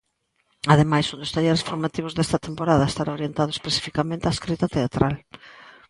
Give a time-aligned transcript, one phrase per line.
[0.73, 5.15] Ademais, un dos talleres formativos desta temporada estará orientado especificamente á escrita teatral.